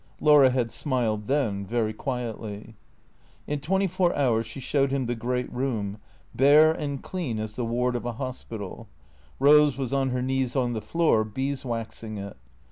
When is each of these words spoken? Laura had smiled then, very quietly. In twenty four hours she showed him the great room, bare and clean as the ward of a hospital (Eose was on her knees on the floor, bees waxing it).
Laura 0.19 0.49
had 0.49 0.71
smiled 0.71 1.27
then, 1.27 1.63
very 1.63 1.93
quietly. 1.93 2.75
In 3.45 3.59
twenty 3.59 3.85
four 3.85 4.15
hours 4.15 4.47
she 4.47 4.59
showed 4.59 4.89
him 4.91 5.05
the 5.05 5.13
great 5.13 5.53
room, 5.53 5.99
bare 6.33 6.71
and 6.71 7.03
clean 7.03 7.37
as 7.37 7.55
the 7.55 7.65
ward 7.65 7.95
of 7.95 8.03
a 8.05 8.13
hospital 8.13 8.89
(Eose 9.39 9.77
was 9.77 9.93
on 9.93 10.09
her 10.09 10.23
knees 10.23 10.55
on 10.55 10.73
the 10.73 10.81
floor, 10.81 11.23
bees 11.23 11.63
waxing 11.63 12.17
it). 12.17 12.35